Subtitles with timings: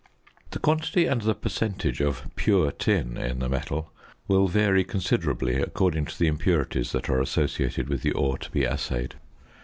[0.49, 3.91] The quality and the percentage of pure tin in the metal
[4.27, 8.63] will vary considerably, according to the impurities that are associated with the ore to be
[8.63, 9.13] assayed.